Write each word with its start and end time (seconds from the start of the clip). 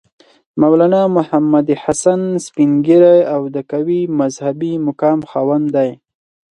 مولنا 0.61 1.01
محمودالحسن 1.17 2.21
سپین 2.45 2.71
ږیری 2.85 3.19
او 3.33 3.41
د 3.55 3.57
قوي 3.71 4.01
مذهبي 4.19 4.73
مقام 4.87 5.19
خاوند 5.29 5.67
دی. 5.75 5.91